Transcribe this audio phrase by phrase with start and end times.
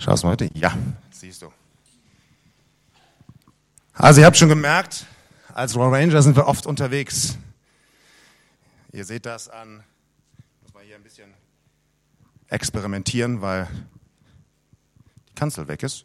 [0.00, 0.48] Schaust du heute?
[0.54, 0.78] Ja,
[1.10, 1.52] siehst du.
[3.94, 5.06] Also ihr habt schon gemerkt,
[5.52, 7.36] als Royal Ranger sind wir oft unterwegs.
[8.92, 9.82] Ihr seht das an,
[10.62, 11.34] muss man hier ein bisschen
[12.46, 13.68] experimentieren, weil
[15.30, 16.04] die Kanzel weg ist.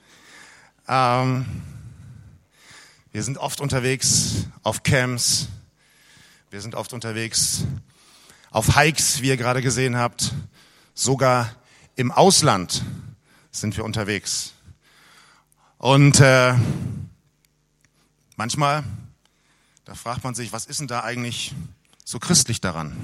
[0.86, 1.46] ähm,
[3.10, 5.48] wir sind oft unterwegs auf Camps,
[6.50, 7.64] wir sind oft unterwegs
[8.50, 10.34] auf Hikes, wie ihr gerade gesehen habt,
[10.92, 11.50] sogar
[11.98, 12.84] im Ausland
[13.50, 14.52] sind wir unterwegs.
[15.78, 16.54] Und äh,
[18.36, 18.84] manchmal,
[19.84, 21.56] da fragt man sich, was ist denn da eigentlich
[22.04, 22.96] so christlich daran?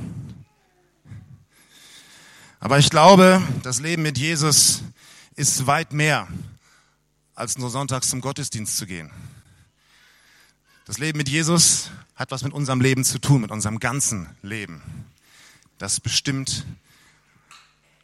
[2.61, 4.83] Aber ich glaube, das Leben mit Jesus
[5.35, 6.29] ist weit mehr,
[7.35, 9.11] als nur sonntags zum Gottesdienst zu gehen.
[10.85, 14.83] Das Leben mit Jesus hat was mit unserem Leben zu tun, mit unserem ganzen Leben.
[15.79, 16.65] Das bestimmt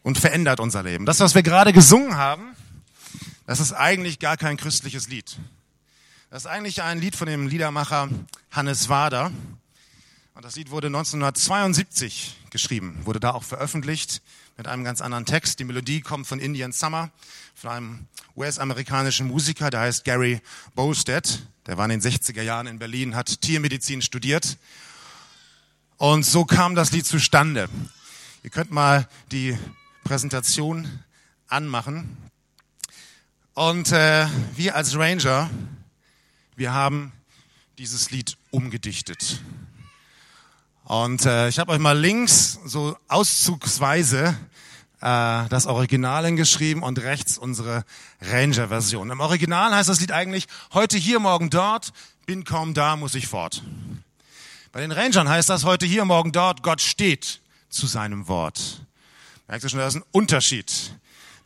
[0.03, 1.07] und verändert unser Leben.
[1.07, 2.57] Das, was wir gerade gesungen haben,
[3.47, 5.39] das ist eigentlich gar kein christliches Lied.
[6.31, 8.09] Das ist eigentlich ein Lied von dem Liedermacher
[8.51, 9.33] Hannes Wader.
[10.35, 14.23] Und das Lied wurde 1972 geschrieben, wurde da auch veröffentlicht
[14.57, 15.59] mit einem ganz anderen Text.
[15.59, 17.11] Die Melodie kommt von Indian Summer,
[17.55, 18.07] von einem
[18.37, 20.41] US-amerikanischen Musiker, der heißt Gary
[20.75, 21.47] Bowstead.
[21.67, 24.57] Der war in den 60er Jahren in Berlin, hat Tiermedizin studiert.
[25.97, 27.69] Und so kam das Lied zustande.
[28.43, 29.59] Ihr könnt mal die
[30.05, 31.03] Präsentation
[31.49, 32.17] anmachen.
[33.55, 35.51] Und äh, wir als Ranger,
[36.57, 37.13] wir haben
[37.79, 39.41] dieses Lied umgedichtet.
[40.85, 44.37] Und äh, ich habe euch mal links so auszugsweise
[45.01, 47.85] äh, das Original hingeschrieben und rechts unsere
[48.21, 49.11] Ranger-Version.
[49.11, 51.93] Im Original heißt das Lied eigentlich, heute hier, morgen dort,
[52.27, 53.63] bin kaum da, muss ich fort.
[54.73, 58.83] Bei den Rangern heißt das, heute hier, morgen dort, Gott steht zu seinem Wort.
[59.51, 60.95] Merkt ihr schon, da ist ein Unterschied.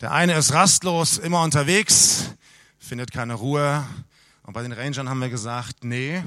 [0.03, 2.35] Der eine ist rastlos, immer unterwegs,
[2.79, 3.83] findet keine Ruhe.
[4.43, 6.23] Und bei den Rangern haben wir gesagt, nee,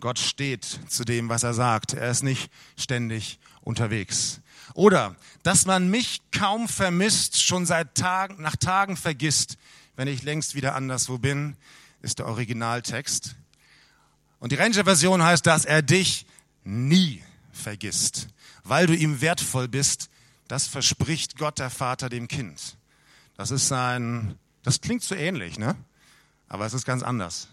[0.00, 1.92] Gott steht zu dem, was er sagt.
[1.92, 4.40] Er ist nicht ständig unterwegs.
[4.74, 5.14] Oder,
[5.44, 9.58] dass man mich kaum vermisst, schon seit Tagen, nach Tagen vergisst,
[9.94, 11.56] wenn ich längst wieder anderswo bin,
[12.02, 13.36] ist der Originaltext.
[14.40, 16.26] Und die Ranger-Version heißt, dass er dich
[16.64, 18.26] nie vergisst,
[18.64, 20.10] weil du ihm wertvoll bist,
[20.48, 22.76] das verspricht Gott der Vater dem Kind.
[23.36, 25.76] Das ist ein, das klingt so ähnlich, ne?
[26.48, 27.48] Aber es ist ganz anders.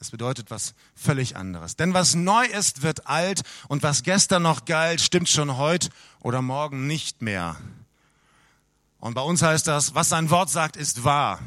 [0.00, 1.76] Es bedeutet was völlig anderes.
[1.76, 5.90] Denn was neu ist, wird alt und was gestern noch galt, stimmt schon heute
[6.20, 7.56] oder morgen nicht mehr.
[8.98, 11.40] Und bei uns heißt das, was sein Wort sagt, ist wahr.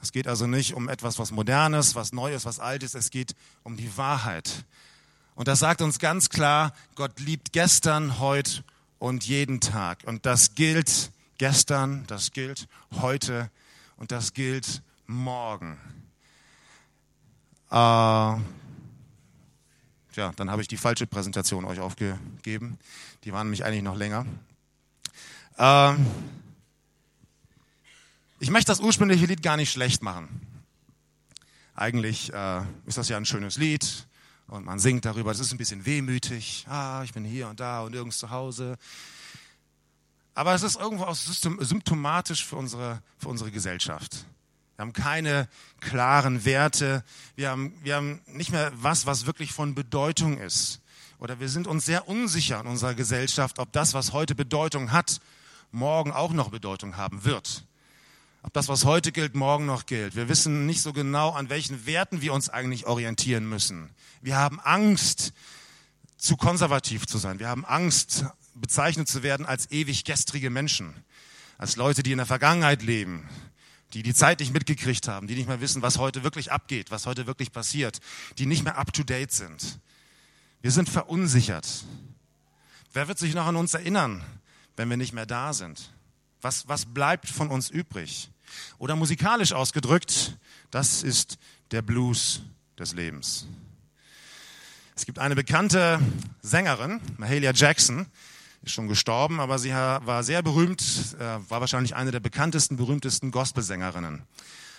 [0.00, 2.94] Es geht also nicht um etwas, was modernes, was neues, was altes.
[2.94, 4.64] Es geht um die Wahrheit.
[5.34, 8.64] Und das sagt uns ganz klar, Gott liebt gestern, heute
[8.98, 10.04] und jeden Tag.
[10.04, 12.68] Und das gilt gestern, das gilt
[13.00, 13.50] heute
[13.96, 15.78] und das gilt morgen.
[17.70, 18.42] Äh, ja,
[20.36, 22.78] dann habe ich die falsche Präsentation euch aufgegeben.
[23.24, 24.26] Die waren nämlich eigentlich noch länger.
[25.56, 25.94] Äh,
[28.40, 30.40] ich möchte das ursprüngliche Lied gar nicht schlecht machen.
[31.74, 34.06] Eigentlich äh, ist das ja ein schönes Lied
[34.48, 35.30] und man singt darüber.
[35.30, 36.66] Es ist ein bisschen wehmütig.
[36.68, 38.76] Ah, ich bin hier und da und nirgends zu Hause.
[40.34, 44.24] Aber es ist irgendwo auch symptomatisch für unsere, für unsere Gesellschaft.
[44.76, 45.48] Wir haben keine
[45.80, 47.04] klaren Werte.
[47.36, 50.80] Wir haben, wir haben nicht mehr was, was wirklich von Bedeutung ist.
[51.18, 55.20] Oder wir sind uns sehr unsicher in unserer Gesellschaft, ob das, was heute Bedeutung hat,
[55.72, 57.64] morgen auch noch Bedeutung haben wird.
[58.42, 60.14] Ob das, was heute gilt, morgen noch gilt.
[60.14, 63.90] Wir wissen nicht so genau, an welchen Werten wir uns eigentlich orientieren müssen.
[64.22, 65.32] Wir haben Angst,
[66.18, 67.38] zu konservativ zu sein.
[67.38, 70.94] Wir haben Angst, bezeichnet zu werden als ewig gestrige Menschen.
[71.56, 73.28] Als Leute, die in der Vergangenheit leben.
[73.94, 75.26] Die die Zeit nicht mitgekriegt haben.
[75.28, 78.00] Die nicht mehr wissen, was heute wirklich abgeht, was heute wirklich passiert.
[78.38, 79.80] Die nicht mehr up to date sind.
[80.60, 81.84] Wir sind verunsichert.
[82.92, 84.24] Wer wird sich noch an uns erinnern,
[84.76, 85.92] wenn wir nicht mehr da sind?
[86.40, 88.30] Was, was bleibt von uns übrig?
[88.78, 90.36] Oder musikalisch ausgedrückt,
[90.70, 91.38] das ist
[91.70, 92.42] der Blues
[92.78, 93.46] des Lebens.
[94.94, 96.00] Es gibt eine bekannte
[96.42, 98.06] Sängerin, Mahalia Jackson,
[98.62, 100.82] ist schon gestorben, aber sie war sehr berühmt,
[101.18, 104.22] äh, war wahrscheinlich eine der bekanntesten, berühmtesten Gospelsängerinnen.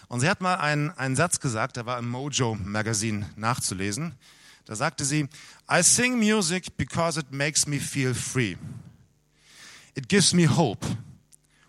[0.10, 4.16] Und sie hat mal einen, einen Satz gesagt, der war im Mojo Magazine nachzulesen.
[4.66, 5.30] Da sagte sie,
[5.72, 8.58] I sing music because it makes me feel free.
[9.96, 10.86] It gives me hope.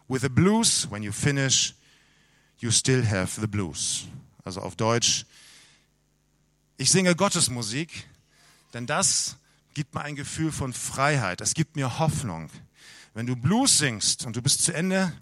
[0.08, 1.74] With the blues, when you finish,
[2.60, 4.06] you still have the blues.
[4.44, 5.26] Also auf Deutsch,
[6.76, 8.06] ich singe Gottesmusik,
[8.72, 9.36] denn das
[9.74, 11.40] gibt mir ein Gefühl von Freiheit.
[11.40, 12.50] Es gibt mir Hoffnung.
[13.14, 15.12] Wenn du Blues singst und du bist zu Ende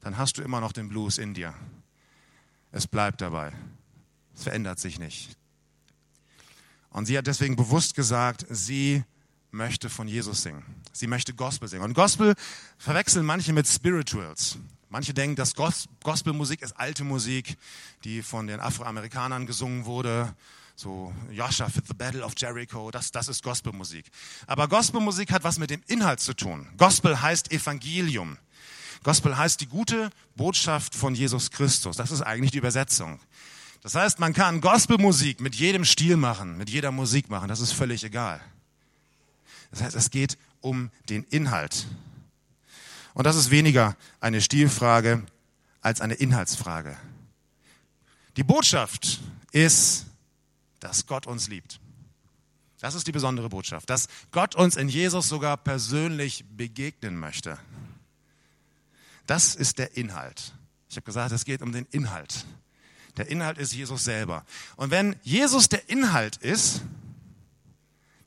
[0.00, 1.54] dann hast du immer noch den Blues in dir.
[2.72, 3.52] Es bleibt dabei.
[4.34, 5.36] Es verändert sich nicht.
[6.90, 9.04] Und sie hat deswegen bewusst gesagt, sie
[9.50, 10.64] möchte von Jesus singen.
[10.92, 11.84] Sie möchte Gospel singen.
[11.84, 12.34] Und Gospel
[12.76, 14.58] verwechseln manche mit Spirituals.
[14.90, 17.58] Manche denken, dass Gospelmusik ist alte Musik,
[18.04, 20.34] die von den Afroamerikanern gesungen wurde.
[20.76, 24.06] So Joshua for the Battle of Jericho, das, das ist Gospelmusik.
[24.46, 26.68] Aber Gospelmusik hat was mit dem Inhalt zu tun.
[26.78, 28.38] Gospel heißt Evangelium.
[29.02, 31.96] Gospel heißt die gute Botschaft von Jesus Christus.
[31.96, 33.20] Das ist eigentlich die Übersetzung.
[33.82, 37.48] Das heißt, man kann Gospelmusik mit jedem Stil machen, mit jeder Musik machen.
[37.48, 38.40] Das ist völlig egal.
[39.70, 41.86] Das heißt, es geht um den Inhalt.
[43.14, 45.24] Und das ist weniger eine Stilfrage
[45.80, 46.96] als eine Inhaltsfrage.
[48.36, 49.20] Die Botschaft
[49.52, 50.06] ist,
[50.80, 51.80] dass Gott uns liebt.
[52.80, 57.58] Das ist die besondere Botschaft, dass Gott uns in Jesus sogar persönlich begegnen möchte.
[59.26, 60.52] Das ist der Inhalt.
[60.88, 62.46] Ich habe gesagt, es geht um den Inhalt.
[63.16, 64.44] Der Inhalt ist Jesus selber.
[64.76, 66.82] Und wenn Jesus der Inhalt ist,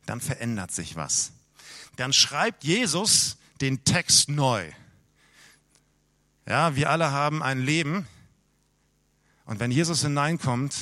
[0.05, 1.31] dann verändert sich was.
[1.95, 4.69] Dann schreibt Jesus den Text neu.
[6.47, 8.07] Ja, wir alle haben ein Leben.
[9.45, 10.73] Und wenn Jesus hineinkommt,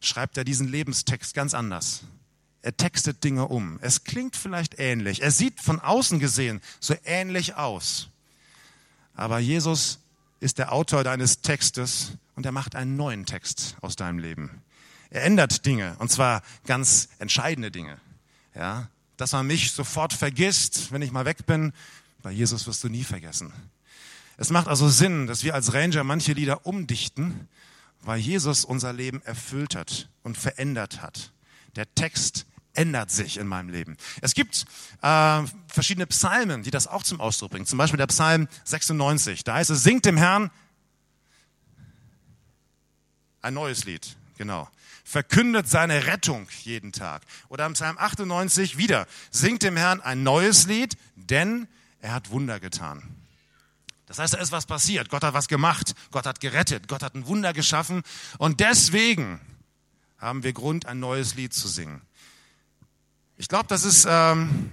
[0.00, 2.02] schreibt er diesen Lebenstext ganz anders.
[2.62, 3.78] Er textet Dinge um.
[3.82, 5.22] Es klingt vielleicht ähnlich.
[5.22, 8.08] Er sieht von außen gesehen so ähnlich aus.
[9.14, 10.00] Aber Jesus
[10.40, 14.62] ist der Autor deines Textes und er macht einen neuen Text aus deinem Leben.
[15.10, 17.98] Er ändert Dinge und zwar ganz entscheidende Dinge.
[18.54, 21.72] Ja, dass man mich sofort vergisst, wenn ich mal weg bin.
[22.22, 23.52] Bei Jesus wirst du nie vergessen.
[24.36, 27.48] Es macht also Sinn, dass wir als Ranger manche Lieder umdichten,
[28.02, 31.32] weil Jesus unser Leben erfüllt hat und verändert hat.
[31.76, 33.96] Der Text ändert sich in meinem Leben.
[34.20, 34.64] Es gibt
[35.02, 37.66] äh, verschiedene Psalmen, die das auch zum Ausdruck bringen.
[37.66, 39.44] Zum Beispiel der Psalm 96.
[39.44, 40.50] Da heißt es, singt dem Herrn
[43.42, 44.16] ein neues Lied.
[44.36, 44.68] Genau.
[45.04, 47.22] Verkündet seine Rettung jeden Tag.
[47.48, 51.68] Oder im Psalm 98 wieder, singt dem Herrn ein neues Lied, denn
[52.00, 53.02] er hat Wunder getan.
[54.06, 55.08] Das heißt, da ist was passiert.
[55.08, 55.94] Gott hat was gemacht.
[56.10, 56.88] Gott hat gerettet.
[56.88, 58.02] Gott hat ein Wunder geschaffen.
[58.38, 59.40] Und deswegen
[60.18, 62.02] haben wir Grund, ein neues Lied zu singen.
[63.36, 64.70] Ich glaube, das ist, ähm,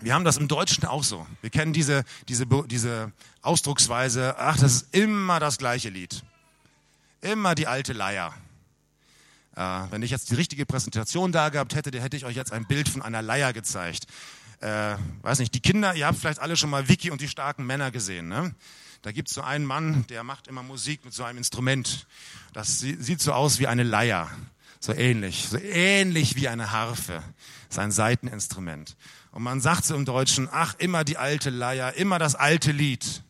[0.00, 1.26] wir haben das im Deutschen auch so.
[1.40, 3.12] Wir kennen diese, diese, diese
[3.42, 6.22] Ausdrucksweise, ach, das ist immer das gleiche Lied.
[7.20, 8.34] Immer die alte Leier.
[9.58, 12.64] Äh, wenn ich jetzt die richtige Präsentation da gehabt hätte, hätte ich euch jetzt ein
[12.64, 14.06] Bild von einer Leier gezeigt.
[14.60, 17.66] Äh, weiß nicht, die Kinder, ihr habt vielleicht alle schon mal Vicky und die starken
[17.66, 18.28] Männer gesehen.
[18.28, 18.54] Ne?
[19.02, 22.06] Da gibt es so einen Mann, der macht immer Musik mit so einem Instrument.
[22.52, 24.30] Das sieht so aus wie eine Leier.
[24.78, 27.20] So ähnlich, so ähnlich wie eine Harfe.
[27.68, 28.96] Sein Seiteninstrument.
[29.32, 33.24] Und man sagt so im Deutschen, ach, immer die alte Leier, immer das alte Lied.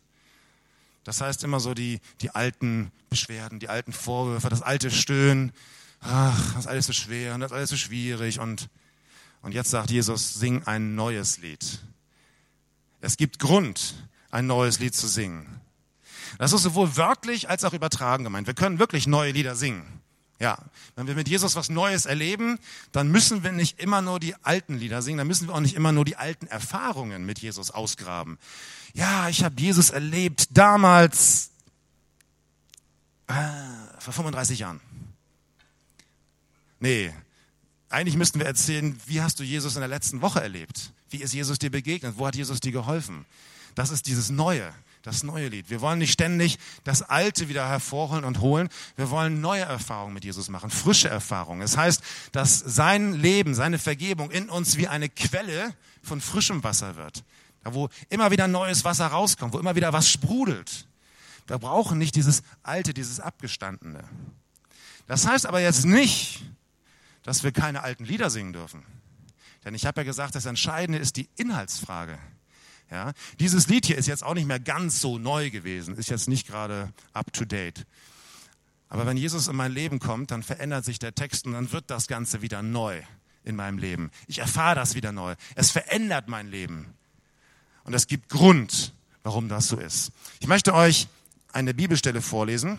[1.04, 5.52] Das heißt immer so die, die alten Beschwerden, die alten Vorwürfe, das alte Stöhnen.
[6.00, 8.40] Ach, das ist alles so schwer und das ist alles so schwierig.
[8.40, 8.68] Und,
[9.42, 11.80] und jetzt sagt Jesus, sing ein neues Lied.
[13.00, 13.94] Es gibt Grund,
[14.30, 15.60] ein neues Lied zu singen.
[16.38, 18.46] Das ist sowohl wörtlich als auch übertragen gemeint.
[18.46, 19.84] Wir können wirklich neue Lieder singen.
[20.40, 20.56] Ja,
[20.94, 22.60] wenn wir mit Jesus was Neues erleben,
[22.92, 25.74] dann müssen wir nicht immer nur die alten Lieder singen, dann müssen wir auch nicht
[25.74, 28.38] immer nur die alten Erfahrungen mit Jesus ausgraben
[28.94, 31.50] ja, ich habe Jesus erlebt damals,
[33.26, 33.34] äh,
[33.98, 34.80] vor 35 Jahren.
[36.80, 37.12] Nee,
[37.88, 40.92] eigentlich müssten wir erzählen, wie hast du Jesus in der letzten Woche erlebt?
[41.10, 42.14] Wie ist Jesus dir begegnet?
[42.16, 43.24] Wo hat Jesus dir geholfen?
[43.74, 45.70] Das ist dieses Neue, das neue Lied.
[45.70, 48.68] Wir wollen nicht ständig das Alte wieder hervorholen und holen.
[48.96, 51.62] Wir wollen neue Erfahrungen mit Jesus machen, frische Erfahrungen.
[51.62, 56.62] Es das heißt, dass sein Leben, seine Vergebung in uns wie eine Quelle von frischem
[56.62, 57.24] Wasser wird
[57.74, 60.86] wo immer wieder neues Wasser rauskommt, wo immer wieder was sprudelt.
[61.46, 64.04] Wir brauchen nicht dieses alte, dieses abgestandene.
[65.06, 66.42] Das heißt aber jetzt nicht,
[67.28, 68.82] dass wir keine alten Lieder singen dürfen.
[69.62, 72.18] Denn ich habe ja gesagt, das Entscheidende ist die Inhaltsfrage.
[72.90, 76.26] Ja, dieses Lied hier ist jetzt auch nicht mehr ganz so neu gewesen, ist jetzt
[76.26, 77.84] nicht gerade up to date.
[78.88, 81.90] Aber wenn Jesus in mein Leben kommt, dann verändert sich der Text und dann wird
[81.90, 83.02] das Ganze wieder neu
[83.44, 84.10] in meinem Leben.
[84.26, 85.34] Ich erfahre das wieder neu.
[85.54, 86.94] Es verändert mein Leben.
[87.84, 90.12] Und es gibt Grund, warum das so ist.
[90.40, 91.08] Ich möchte euch
[91.52, 92.78] eine Bibelstelle vorlesen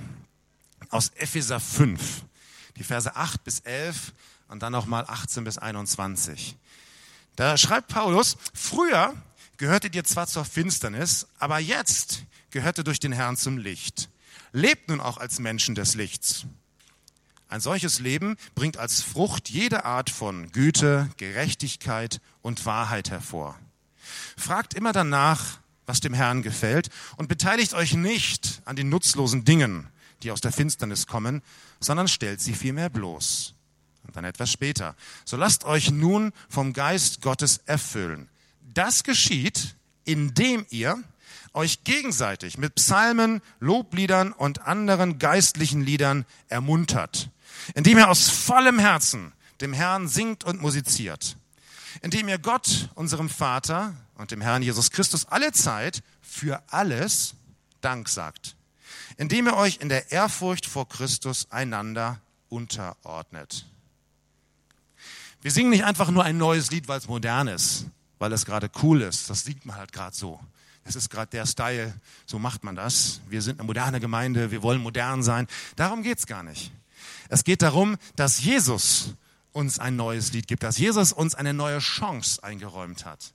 [0.90, 2.24] aus Epheser 5,
[2.78, 4.12] die Verse 8 bis 11
[4.50, 6.58] und dann nochmal 18 bis 21.
[7.36, 9.14] Da schreibt Paulus, früher
[9.58, 14.10] gehörtet ihr zwar zur Finsternis, aber jetzt gehört ihr durch den Herrn zum Licht.
[14.52, 16.46] Lebt nun auch als Menschen des Lichts.
[17.48, 23.58] Ein solches Leben bringt als Frucht jede Art von Güte, Gerechtigkeit und Wahrheit hervor.
[24.38, 29.88] Fragt immer danach, was dem Herrn gefällt und beteiligt euch nicht an den nutzlosen Dingen,
[30.22, 31.42] die aus der Finsternis kommen,
[31.80, 33.56] sondern stellt sie vielmehr bloß.
[34.10, 34.96] Und dann etwas später.
[35.24, 38.28] So lasst euch nun vom Geist Gottes erfüllen.
[38.74, 41.04] Das geschieht, indem ihr
[41.54, 47.30] euch gegenseitig mit Psalmen, Lobliedern und anderen geistlichen Liedern ermuntert,
[47.76, 51.38] indem ihr aus vollem Herzen dem Herrn singt und musiziert,
[52.02, 57.36] indem ihr Gott, unserem Vater und dem Herrn Jesus Christus alle Zeit für alles
[57.82, 58.56] Dank sagt,
[59.18, 63.68] indem ihr euch in der Ehrfurcht vor Christus einander unterordnet.
[65.42, 67.86] Wir singen nicht einfach nur ein neues Lied, weil es modern ist,
[68.18, 69.30] weil es gerade cool ist.
[69.30, 70.40] Das sieht man halt gerade so.
[70.84, 71.94] Es ist gerade der Style,
[72.26, 73.22] so macht man das.
[73.30, 75.48] Wir sind eine moderne Gemeinde, wir wollen modern sein.
[75.78, 76.72] Darum geht es gar nicht.
[77.30, 79.14] Es geht darum, dass Jesus
[79.54, 83.34] uns ein neues Lied gibt, dass Jesus uns eine neue Chance eingeräumt hat.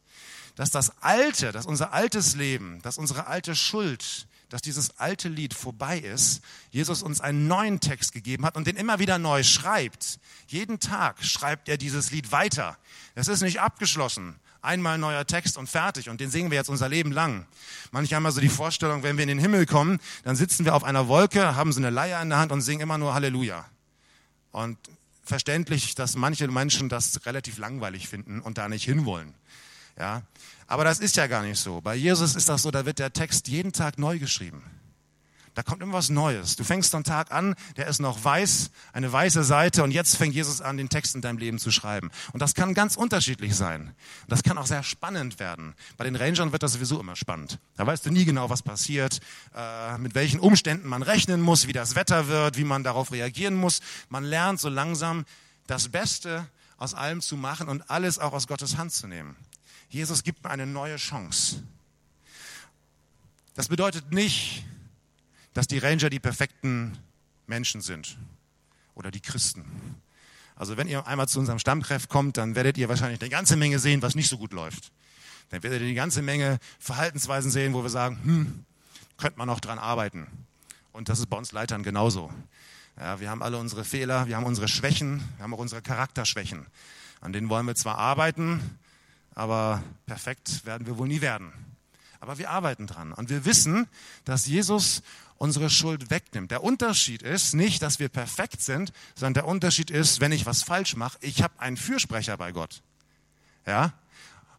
[0.56, 5.54] Dass das Alte, dass unser altes Leben, dass unsere alte Schuld, dass dieses alte Lied
[5.54, 10.18] vorbei ist, Jesus uns einen neuen Text gegeben hat und den immer wieder neu schreibt.
[10.46, 12.76] Jeden Tag schreibt er dieses Lied weiter.
[13.14, 14.36] Es ist nicht abgeschlossen.
[14.62, 16.08] Einmal neuer Text und fertig.
[16.08, 17.46] Und den singen wir jetzt unser Leben lang.
[17.90, 20.84] Manche haben also die Vorstellung, wenn wir in den Himmel kommen, dann sitzen wir auf
[20.84, 23.66] einer Wolke, haben so eine Leier in der Hand und singen immer nur Halleluja.
[24.52, 24.78] Und
[25.24, 29.34] verständlich, dass manche Menschen das relativ langweilig finden und da nicht hinwollen.
[29.98, 30.22] Ja,
[30.66, 31.80] aber das ist ja gar nicht so.
[31.80, 34.62] Bei Jesus ist das so, da wird der Text jeden Tag neu geschrieben.
[35.54, 36.56] Da kommt immer was Neues.
[36.56, 40.35] Du fängst einen Tag an, der ist noch weiß, eine weiße Seite und jetzt fängt
[40.35, 42.11] Jesus an, den Text in deinem Leben zu schreiben.
[42.33, 43.94] Und das kann ganz unterschiedlich sein.
[44.26, 45.75] Das kann auch sehr spannend werden.
[45.97, 47.61] Bei den Rangern wird das sowieso immer spannend.
[47.76, 49.21] Da weißt du nie genau, was passiert,
[49.54, 53.54] äh, mit welchen Umständen man rechnen muss, wie das Wetter wird, wie man darauf reagieren
[53.54, 53.80] muss.
[54.09, 55.25] Man lernt so langsam
[55.68, 56.47] das Beste
[56.78, 59.37] aus allem zu machen und alles auch aus Gottes Hand zu nehmen.
[59.94, 61.62] Jesus gibt mir eine neue Chance.
[63.54, 64.64] Das bedeutet nicht,
[65.52, 66.98] dass die Ranger die perfekten
[67.46, 68.18] Menschen sind
[68.96, 69.64] oder die Christen.
[70.56, 73.78] Also wenn ihr einmal zu unserem Stammtreff kommt, dann werdet ihr wahrscheinlich eine ganze Menge
[73.78, 74.90] sehen, was nicht so gut läuft.
[75.50, 78.64] Dann werdet ihr die ganze Menge Verhaltensweisen sehen, wo wir sagen, hm,
[79.16, 80.26] könnte man noch dran arbeiten.
[80.90, 82.32] Und das ist bei uns Leitern genauso.
[82.98, 86.66] Ja, wir haben alle unsere Fehler, wir haben unsere Schwächen, wir haben auch unsere Charakterschwächen.
[87.20, 88.60] An denen wollen wir zwar arbeiten,
[89.34, 91.52] aber perfekt werden wir wohl nie werden.
[92.20, 93.12] Aber wir arbeiten dran.
[93.12, 93.86] Und wir wissen,
[94.24, 95.02] dass Jesus
[95.36, 96.50] unsere Schuld wegnimmt.
[96.50, 100.62] Der Unterschied ist nicht, dass wir perfekt sind, sondern der Unterschied ist, wenn ich was
[100.62, 102.82] falsch mache, ich habe einen Fürsprecher bei Gott.
[103.66, 103.92] Ja?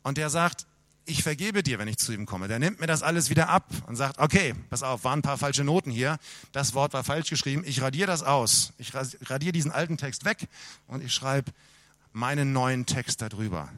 [0.04, 0.68] Und der sagt,
[1.08, 2.48] ich vergebe dir, wenn ich zu ihm komme.
[2.48, 5.38] Der nimmt mir das alles wieder ab und sagt, okay, pass auf, waren ein paar
[5.38, 6.18] falsche Noten hier.
[6.52, 7.64] Das Wort war falsch geschrieben.
[7.66, 8.74] Ich radiere das aus.
[8.78, 10.48] Ich radiere diesen alten Text weg
[10.88, 11.52] und ich schreibe
[12.12, 13.70] meinen neuen Text darüber.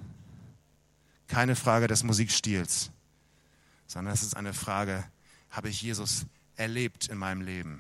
[1.28, 2.92] Keine Frage des Musikstils,
[3.86, 5.04] sondern es ist eine Frage,
[5.50, 7.80] habe ich Jesus erlebt in meinem Leben?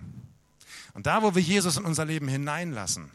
[0.94, 3.10] Und da, wo wir Jesus in unser Leben hineinlassen,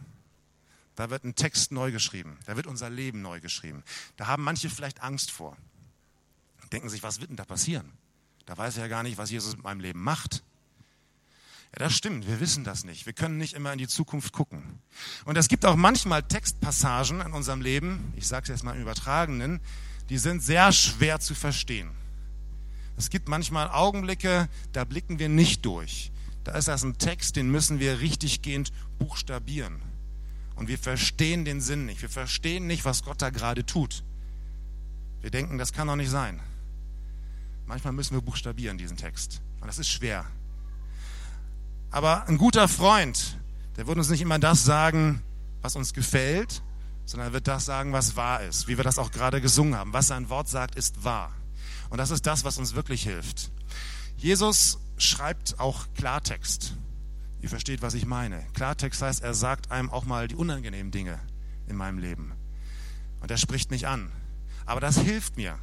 [0.95, 3.83] da wird ein Text neu geschrieben, da wird unser Leben neu geschrieben.
[4.17, 5.57] Da haben manche vielleicht Angst vor.
[6.71, 7.93] Denken sich, was wird denn da passieren?
[8.47, 10.43] Da weiß ich ja gar nicht, was Jesus mit meinem Leben macht.
[11.73, 13.07] Ja, das stimmt, wir wissen das nicht.
[13.07, 14.79] Wir können nicht immer in die Zukunft gucken.
[15.25, 18.83] Und es gibt auch manchmal Textpassagen in unserem Leben, ich sage es jetzt mal im
[18.83, 19.61] Übertragenen,
[20.13, 21.91] die sind sehr schwer zu verstehen.
[22.99, 26.13] Es gibt manchmal Augenblicke, da blicken wir nicht durch.
[26.45, 29.81] Da ist das ein Text, den müssen wir richtiggehend buchstabieren.
[30.55, 32.03] Und wir verstehen den Sinn nicht.
[32.03, 34.05] Wir verstehen nicht, was Gott da gerade tut.
[35.23, 36.41] Wir denken, das kann doch nicht sein.
[37.65, 39.41] Manchmal müssen wir buchstabieren diesen Text.
[39.63, 40.27] Und das ist schwer.
[41.91, 43.39] Aber ein guter Freund,
[43.79, 45.23] der wird uns nicht immer das sagen,
[45.63, 46.61] was uns gefällt,
[47.05, 49.93] sondern er wird das sagen, was wahr ist, wie wir das auch gerade gesungen haben.
[49.93, 51.33] Was sein Wort sagt, ist wahr.
[51.91, 53.51] Und das ist das, was uns wirklich hilft.
[54.17, 56.77] Jesus schreibt auch Klartext.
[57.41, 58.47] Ihr versteht, was ich meine.
[58.55, 61.19] Klartext heißt, er sagt einem auch mal die unangenehmen Dinge
[61.67, 62.33] in meinem Leben.
[63.21, 64.11] Und er spricht mich an.
[64.65, 65.59] Aber das hilft mir.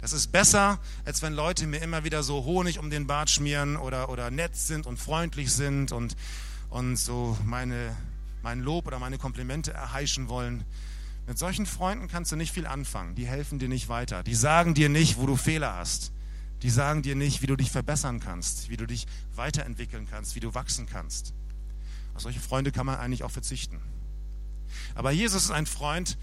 [0.00, 3.76] Das ist besser, als wenn Leute mir immer wieder so Honig um den Bart schmieren
[3.76, 6.16] oder, oder nett sind und freundlich sind und,
[6.70, 7.94] und so meine
[8.42, 10.64] mein Lob oder meine Komplimente erheischen wollen.
[11.26, 13.14] Mit solchen Freunden kannst du nicht viel anfangen.
[13.14, 14.22] Die helfen dir nicht weiter.
[14.22, 16.12] Die sagen dir nicht, wo du Fehler hast.
[16.62, 20.40] Die sagen dir nicht, wie du dich verbessern kannst, wie du dich weiterentwickeln kannst, wie
[20.40, 21.32] du wachsen kannst.
[22.14, 23.80] Auf solche Freunde kann man eigentlich auch verzichten.
[24.94, 26.18] Aber Jesus ist ein Freund,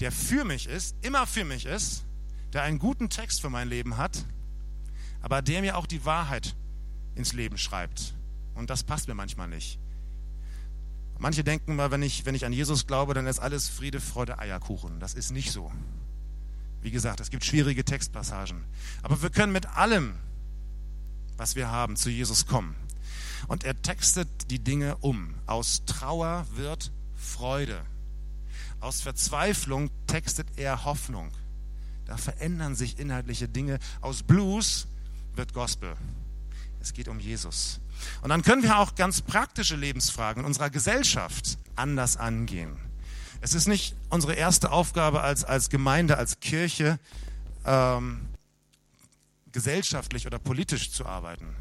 [0.00, 2.04] der für mich ist, immer für mich ist,
[2.52, 4.24] der einen guten Text für mein Leben hat,
[5.20, 6.54] aber der mir auch die Wahrheit
[7.14, 8.14] ins Leben schreibt.
[8.54, 9.78] Und das passt mir manchmal nicht.
[11.22, 14.40] Manche denken mal, wenn ich, wenn ich an Jesus glaube, dann ist alles Friede, Freude,
[14.40, 14.98] Eierkuchen.
[14.98, 15.70] Das ist nicht so.
[16.80, 18.64] Wie gesagt, es gibt schwierige Textpassagen.
[19.04, 20.16] Aber wir können mit allem,
[21.36, 22.74] was wir haben, zu Jesus kommen.
[23.46, 25.36] Und er textet die Dinge um.
[25.46, 27.80] Aus Trauer wird Freude.
[28.80, 31.30] Aus Verzweiflung textet er Hoffnung.
[32.04, 33.78] Da verändern sich inhaltliche Dinge.
[34.00, 34.88] Aus Blues
[35.36, 35.94] wird Gospel.
[36.82, 37.80] Es geht um Jesus.
[38.22, 42.76] Und dann können wir auch ganz praktische Lebensfragen in unserer Gesellschaft anders angehen.
[43.40, 46.98] Es ist nicht unsere erste Aufgabe als, als Gemeinde, als Kirche,
[47.64, 48.28] ähm,
[49.52, 51.54] gesellschaftlich oder politisch zu arbeiten.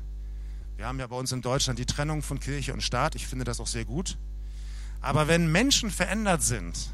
[0.75, 3.13] Wir haben ja bei uns in Deutschland die Trennung von Kirche und Staat.
[3.13, 4.17] Ich finde das auch sehr gut.
[5.01, 6.89] Aber wenn Menschen verändert sind,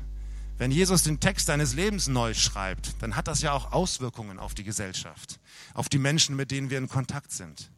[0.58, 4.54] wenn Jesus den Text deines Lebens neu schreibt, dann hat das ja auch Auswirkungen auf
[4.54, 5.40] die Gesellschaft,
[5.74, 7.70] auf die Menschen, mit denen wir in Kontakt sind.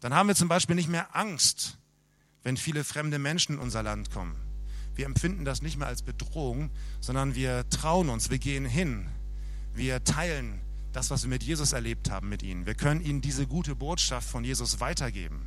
[0.00, 1.78] Dann haben wir zum Beispiel nicht mehr Angst,
[2.42, 4.36] wenn viele fremde Menschen in unser Land kommen.
[4.94, 9.06] Wir empfinden das nicht mehr als Bedrohung, sondern wir trauen uns, wir gehen hin,
[9.74, 10.60] wir teilen
[10.92, 12.66] das, was wir mit Jesus erlebt haben, mit ihnen.
[12.66, 15.46] Wir können ihnen diese gute Botschaft von Jesus weitergeben.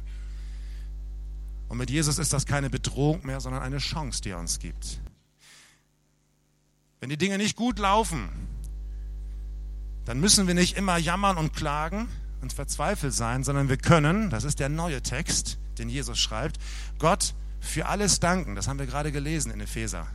[1.68, 5.00] Und mit Jesus ist das keine Bedrohung mehr, sondern eine Chance, die er uns gibt.
[7.00, 8.30] Wenn die Dinge nicht gut laufen,
[10.06, 12.08] dann müssen wir nicht immer jammern und klagen
[12.42, 16.58] und verzweifelt sein, sondern wir können, das ist der neue Text, den Jesus schreibt,
[17.00, 18.56] Gott für alles danken.
[18.56, 20.08] Das haben wir gerade gelesen in Epheser.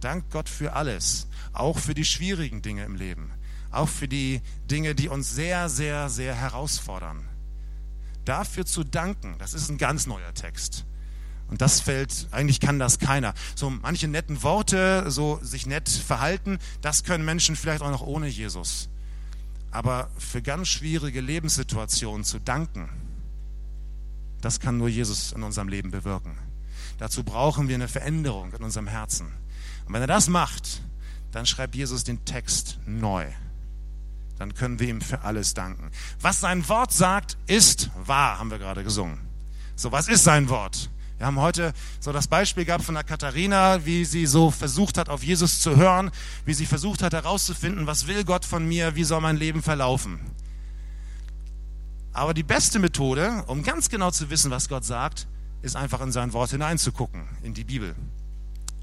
[0.00, 3.30] Dank Gott für alles, auch für die schwierigen Dinge im Leben,
[3.70, 7.28] auch für die Dinge, die uns sehr, sehr, sehr herausfordern.
[8.24, 10.86] Dafür zu danken, das ist ein ganz neuer Text.
[11.48, 13.34] Und das fällt, eigentlich kann das keiner.
[13.56, 18.28] So manche netten Worte, so sich nett verhalten, das können Menschen vielleicht auch noch ohne
[18.28, 18.88] Jesus.
[19.70, 22.88] Aber für ganz schwierige Lebenssituationen zu danken,
[24.40, 26.36] das kann nur Jesus in unserem Leben bewirken.
[26.98, 29.26] Dazu brauchen wir eine Veränderung in unserem Herzen.
[29.86, 30.82] Und wenn er das macht,
[31.30, 33.26] dann schreibt Jesus den Text neu.
[34.38, 35.90] Dann können wir ihm für alles danken.
[36.20, 39.18] Was sein Wort sagt, ist wahr, haben wir gerade gesungen.
[39.76, 40.90] So, was ist sein Wort?
[41.20, 45.10] Wir haben heute so das Beispiel gehabt von der Katharina, wie sie so versucht hat,
[45.10, 46.10] auf Jesus zu hören,
[46.46, 50.18] wie sie versucht hat herauszufinden, was will Gott von mir, wie soll mein Leben verlaufen.
[52.14, 55.28] Aber die beste Methode, um ganz genau zu wissen, was Gott sagt,
[55.60, 57.94] ist einfach in sein Wort hineinzugucken, in die Bibel.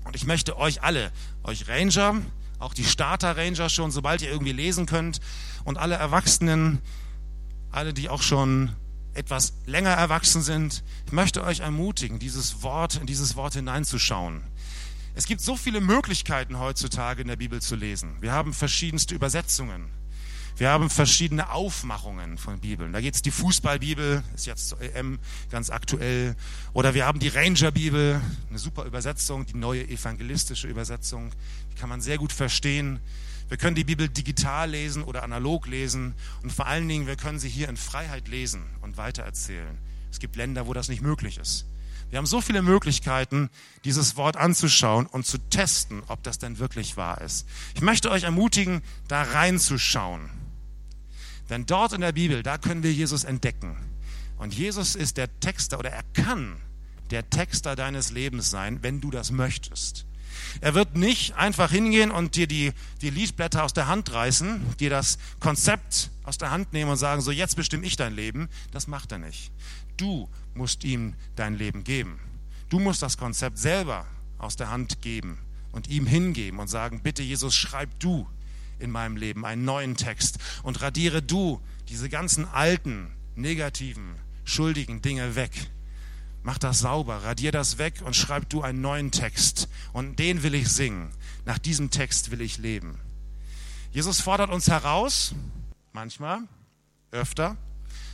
[0.04, 2.18] Und ich möchte euch alle, euch Ranger,
[2.60, 5.22] auch die Starter-Ranger schon, sobald ihr irgendwie lesen könnt,
[5.64, 6.84] und alle Erwachsenen,
[7.72, 8.76] alle, die auch schon
[9.18, 14.44] etwas länger erwachsen sind, ich möchte euch ermutigen, dieses Wort, in dieses Wort hineinzuschauen.
[15.16, 18.16] Es gibt so viele Möglichkeiten heutzutage in der Bibel zu lesen.
[18.22, 19.90] Wir haben verschiedenste Übersetzungen.
[20.58, 22.92] Wir haben verschiedene Aufmachungen von Bibeln.
[22.92, 25.20] Da geht es die Fußballbibel, ist jetzt zur EM
[25.52, 26.36] ganz aktuell.
[26.74, 31.32] Oder wir haben die Ranger-Bibel, eine super Übersetzung, die neue evangelistische Übersetzung.
[31.72, 33.00] Die kann man sehr gut verstehen.
[33.50, 36.16] Wir können die Bibel digital lesen oder analog lesen.
[36.44, 39.78] Und vor allen Dingen, wir können sie hier in Freiheit lesen und weitererzählen.
[40.12, 41.66] Es gibt Länder, wo das nicht möglich ist.
[42.10, 43.50] Wir haben so viele Möglichkeiten,
[43.84, 47.46] dieses Wort anzuschauen und zu testen, ob das denn wirklich wahr ist.
[47.76, 50.30] Ich möchte euch ermutigen, da reinzuschauen.
[51.50, 53.78] Denn dort in der Bibel, da können wir Jesus entdecken.
[54.38, 56.58] Und Jesus ist der Texter oder er kann
[57.10, 60.06] der Texter deines Lebens sein, wenn du das möchtest.
[60.62, 64.90] Er wird nicht einfach hingehen und dir die, die Liedblätter aus der Hand reißen, dir
[64.90, 68.50] das Konzept aus der Hand nehmen und sagen, so jetzt bestimme ich dein Leben.
[68.72, 69.52] Das macht er nicht.
[69.98, 72.20] Du musst ihm dein Leben geben.
[72.70, 74.06] Du musst das Konzept selber
[74.38, 75.38] aus der Hand geben
[75.72, 78.28] und ihm hingeben und sagen, bitte Jesus, schreib du
[78.80, 85.36] in meinem Leben, einen neuen Text und radiere du diese ganzen alten, negativen, schuldigen Dinge
[85.36, 85.52] weg.
[86.48, 89.68] Mach das sauber, radier das weg und schreib du einen neuen Text.
[89.92, 91.12] Und den will ich singen.
[91.44, 92.98] Nach diesem Text will ich leben.
[93.92, 95.36] Jesus fordert uns heraus,
[95.92, 96.40] manchmal,
[97.12, 97.58] öfter,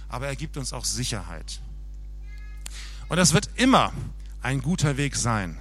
[0.09, 1.61] aber er gibt uns auch Sicherheit.
[3.07, 3.93] Und das wird immer
[4.41, 5.59] ein guter Weg sein,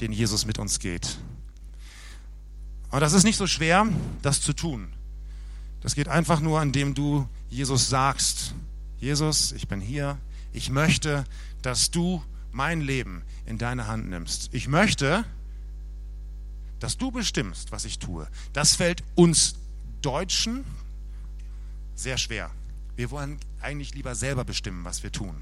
[0.00, 1.18] den Jesus mit uns geht.
[2.90, 3.86] Und das ist nicht so schwer,
[4.22, 4.88] das zu tun.
[5.82, 8.54] Das geht einfach nur, indem du Jesus sagst,
[8.98, 10.18] Jesus, ich bin hier,
[10.52, 11.24] ich möchte,
[11.62, 14.50] dass du mein Leben in deine Hand nimmst.
[14.52, 15.24] Ich möchte,
[16.80, 18.28] dass du bestimmst, was ich tue.
[18.52, 19.56] Das fällt uns
[20.02, 20.64] Deutschen
[21.94, 22.50] sehr schwer.
[22.96, 25.34] Wir wollen eigentlich lieber selber bestimmen, was wir tun.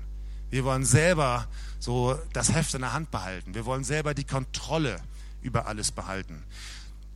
[0.51, 1.49] Wir wollen selber
[1.79, 3.55] so das Heft in der Hand behalten.
[3.55, 5.01] Wir wollen selber die Kontrolle
[5.43, 6.43] über alles behalten.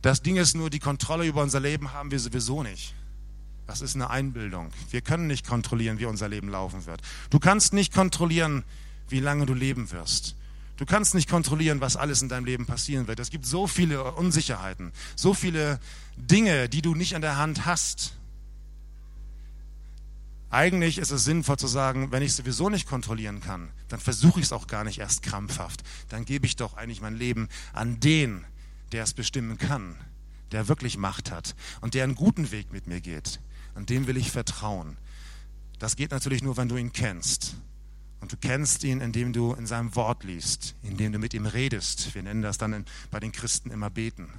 [0.01, 2.93] Das Ding ist nur, die Kontrolle über unser Leben haben wir sowieso nicht.
[3.67, 4.71] Das ist eine Einbildung.
[4.89, 7.01] Wir können nicht kontrollieren, wie unser Leben laufen wird.
[7.29, 8.63] Du kannst nicht kontrollieren,
[9.11, 10.35] wie lange du leben wirst.
[10.77, 13.19] Du kannst nicht kontrollieren, was alles in deinem Leben passieren wird.
[13.19, 15.79] Es gibt so viele Unsicherheiten, so viele
[16.17, 18.13] Dinge, die du nicht an der Hand hast.
[20.49, 24.47] Eigentlich ist es sinnvoll zu sagen, wenn ich sowieso nicht kontrollieren kann, dann versuche ich
[24.47, 25.83] es auch gar nicht erst krampfhaft.
[26.09, 28.43] Dann gebe ich doch eigentlich mein Leben an den,
[28.91, 29.95] der es bestimmen kann,
[30.51, 33.39] der wirklich Macht hat und der einen guten Weg mit mir geht.
[33.75, 34.97] An dem will ich vertrauen.
[35.79, 37.55] Das geht natürlich nur, wenn du ihn kennst.
[38.21, 42.13] Und du kennst ihn, indem du in seinem Wort liest, indem du mit ihm redest.
[42.13, 44.29] Wir nennen das dann in, bei den Christen immer beten.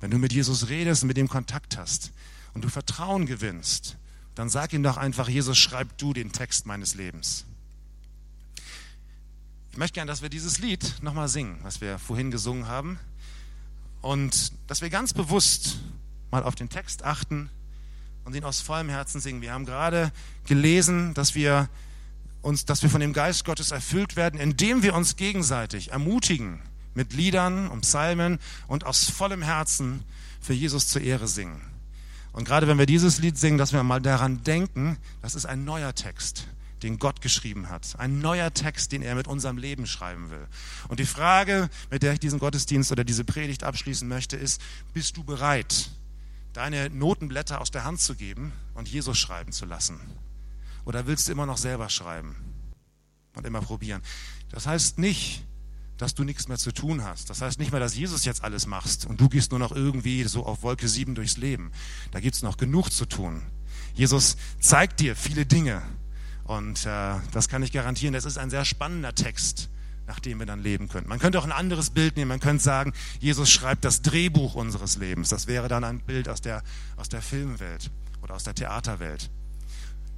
[0.00, 2.12] Wenn du mit Jesus redest und mit ihm Kontakt hast
[2.54, 3.96] und du Vertrauen gewinnst,
[4.34, 7.44] dann sag ihm doch einfach, Jesus, schreib du den Text meines Lebens.
[9.72, 12.98] Ich möchte gerne, dass wir dieses Lied nochmal singen, was wir vorhin gesungen haben.
[14.00, 15.78] Und dass wir ganz bewusst
[16.30, 17.50] mal auf den Text achten
[18.24, 19.42] und ihn aus vollem Herzen singen.
[19.42, 20.12] Wir haben gerade
[20.46, 21.68] gelesen, dass wir
[22.42, 26.60] uns, dass wir von dem Geist Gottes erfüllt werden, indem wir uns gegenseitig ermutigen
[26.94, 30.04] mit Liedern und Psalmen und aus vollem Herzen
[30.40, 31.60] für Jesus zur Ehre singen.
[32.32, 35.64] Und gerade wenn wir dieses Lied singen, dass wir mal daran denken, das ist ein
[35.64, 36.46] neuer Text,
[36.82, 37.98] den Gott geschrieben hat.
[37.98, 40.46] Ein neuer Text, den er mit unserem Leben schreiben will.
[40.88, 44.60] Und die Frage, mit der ich diesen Gottesdienst oder diese Predigt abschließen möchte, ist,
[44.92, 45.90] bist du bereit,
[46.52, 49.98] deine Notenblätter aus der Hand zu geben und Jesus schreiben zu lassen?
[50.88, 52.34] Oder willst du immer noch selber schreiben
[53.36, 54.00] und immer probieren?
[54.48, 55.44] Das heißt nicht,
[55.98, 57.28] dass du nichts mehr zu tun hast.
[57.28, 60.24] Das heißt nicht mehr, dass Jesus jetzt alles machst und du gehst nur noch irgendwie
[60.24, 61.72] so auf Wolke 7 durchs Leben.
[62.10, 63.42] Da gibt es noch genug zu tun.
[63.92, 65.82] Jesus zeigt dir viele Dinge
[66.44, 68.14] und äh, das kann ich garantieren.
[68.14, 69.68] Das ist ein sehr spannender Text,
[70.06, 71.06] nach dem wir dann leben können.
[71.06, 72.30] Man könnte auch ein anderes Bild nehmen.
[72.30, 75.28] Man könnte sagen, Jesus schreibt das Drehbuch unseres Lebens.
[75.28, 76.62] Das wäre dann ein Bild aus der,
[76.96, 77.90] aus der Filmwelt
[78.22, 79.30] oder aus der Theaterwelt.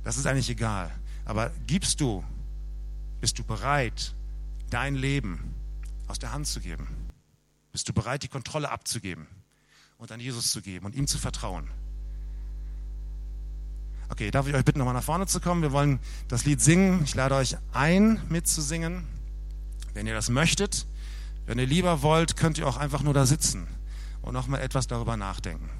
[0.04, 0.90] Das ist eigentlich egal.
[1.24, 2.24] Aber gibst du,
[3.20, 4.14] bist du bereit,
[4.70, 5.54] dein Leben
[6.08, 6.88] aus der Hand zu geben?
[7.72, 9.26] Bist du bereit, die Kontrolle abzugeben
[9.98, 11.68] und an Jesus zu geben und ihm zu vertrauen?
[14.08, 15.62] Okay, darf ich euch bitten, nochmal nach vorne zu kommen?
[15.62, 17.04] Wir wollen das Lied singen.
[17.04, 19.06] Ich lade euch ein, mitzusingen.
[19.94, 20.86] Wenn ihr das möchtet,
[21.46, 23.68] wenn ihr lieber wollt, könnt ihr auch einfach nur da sitzen
[24.22, 25.70] und nochmal etwas darüber nachdenken.